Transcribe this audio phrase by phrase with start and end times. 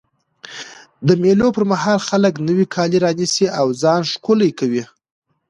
[1.07, 4.83] د مېلو پر مهال خلک نوی کالي رانيسي او ځان ښکلی کوي.